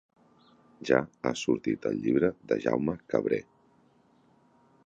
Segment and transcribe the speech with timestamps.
[0.89, 3.43] Ja ha sortit el llibre de Jaume Cabré.